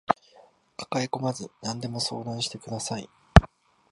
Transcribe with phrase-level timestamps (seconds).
[0.77, 3.07] 抱えこまず何でも相談してください